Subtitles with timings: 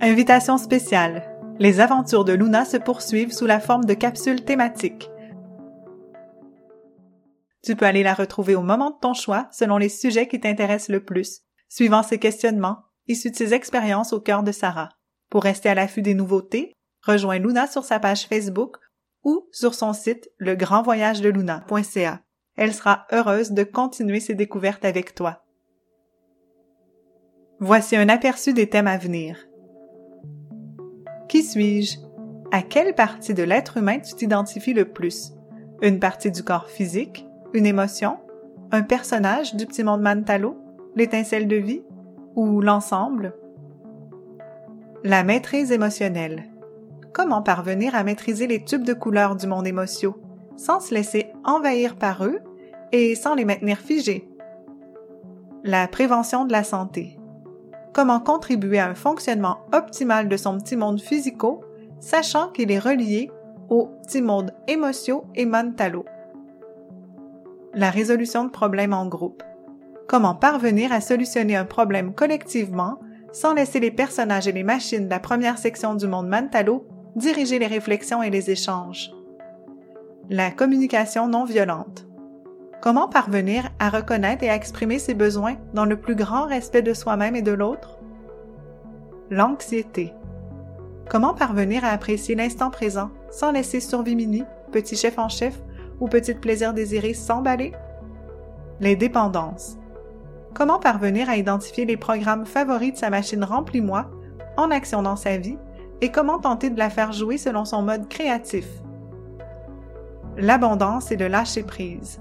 [0.00, 1.36] Invitation spéciale.
[1.58, 5.10] Les aventures de Luna se poursuivent sous la forme de capsules thématiques.
[7.64, 10.90] Tu peux aller la retrouver au moment de ton choix selon les sujets qui t'intéressent
[10.90, 14.90] le plus, suivant ses questionnements, issus de ses expériences au cœur de Sarah.
[15.30, 16.72] Pour rester à l'affût des nouveautés,
[17.02, 18.76] rejoins Luna sur sa page Facebook
[19.24, 22.20] ou sur son site legrandvoyagedeluna.ca.
[22.56, 25.42] Elle sera heureuse de continuer ses découvertes avec toi.
[27.58, 29.47] Voici un aperçu des thèmes à venir.
[31.28, 31.98] Qui suis-je?
[32.52, 35.34] À quelle partie de l'être humain tu t'identifies le plus?
[35.82, 37.26] Une partie du corps physique?
[37.52, 38.16] Une émotion?
[38.72, 40.56] Un personnage du petit monde Mantalo?
[40.96, 41.82] L'étincelle de vie?
[42.34, 43.34] Ou l'ensemble?
[45.04, 46.44] La maîtrise émotionnelle.
[47.12, 50.18] Comment parvenir à maîtriser les tubes de couleurs du monde émotionnel
[50.56, 52.40] sans se laisser envahir par eux
[52.90, 54.28] et sans les maintenir figés?
[55.62, 57.18] La prévention de la santé
[57.98, 61.64] comment contribuer à un fonctionnement optimal de son petit monde physico,
[61.98, 63.28] sachant qu'il est relié
[63.70, 66.04] au petit monde émotion et mentalo.
[67.74, 69.42] La résolution de problèmes en groupe.
[70.06, 73.00] Comment parvenir à solutionner un problème collectivement
[73.32, 77.58] sans laisser les personnages et les machines de la première section du monde mentalo diriger
[77.58, 79.10] les réflexions et les échanges.
[80.30, 82.07] La communication non violente.
[82.80, 86.94] Comment parvenir à reconnaître et à exprimer ses besoins dans le plus grand respect de
[86.94, 87.98] soi-même et de l'autre?
[89.30, 90.14] L'anxiété.
[91.10, 95.58] Comment parvenir à apprécier l'instant présent sans laisser survie petit chef en chef
[95.98, 97.72] ou petit plaisir désiré s'emballer?
[98.78, 99.76] Les dépendances.
[100.54, 104.08] Comment parvenir à identifier les programmes favoris de sa machine Remplis-moi
[104.56, 105.58] en action dans sa vie
[106.00, 108.68] et comment tenter de la faire jouer selon son mode créatif?
[110.36, 112.20] L'abondance et le lâcher prise.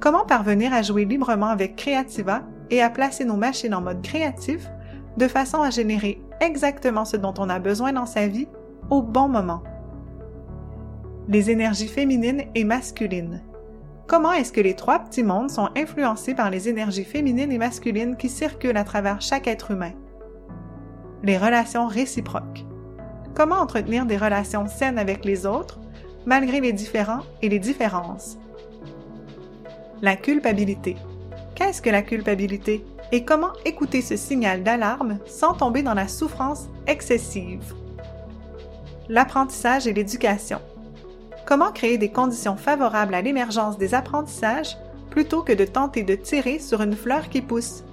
[0.00, 4.66] Comment parvenir à jouer librement avec Creativa et à placer nos machines en mode créatif
[5.18, 8.48] de façon à générer exactement ce dont on a besoin dans sa vie
[8.88, 9.62] au bon moment?
[11.28, 13.42] Les énergies féminines et masculines.
[14.06, 18.16] Comment est-ce que les trois petits mondes sont influencés par les énergies féminines et masculines
[18.16, 19.92] qui circulent à travers chaque être humain?
[21.22, 22.64] Les relations réciproques.
[23.34, 25.78] Comment entretenir des relations saines avec les autres
[26.24, 28.38] malgré les différends et les différences?
[30.02, 30.96] La culpabilité.
[31.54, 36.70] Qu'est-ce que la culpabilité et comment écouter ce signal d'alarme sans tomber dans la souffrance
[36.86, 37.74] excessive?
[39.10, 40.58] L'apprentissage et l'éducation.
[41.46, 44.78] Comment créer des conditions favorables à l'émergence des apprentissages
[45.10, 47.84] plutôt que de tenter de tirer sur une fleur qui pousse?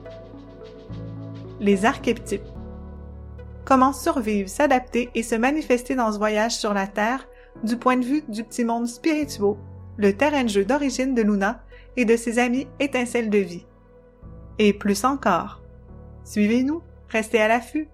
[1.60, 2.42] Les archétypes.
[3.66, 7.28] Comment survivre, s'adapter et se manifester dans ce voyage sur la Terre
[7.64, 9.56] du point de vue du petit monde spirituel,
[9.98, 11.60] le terrain de jeu d'origine de Luna
[11.98, 13.66] et de ses amis étincelles de vie.
[14.60, 15.62] Et plus encore.
[16.24, 17.90] Suivez-nous, restez à l'affût.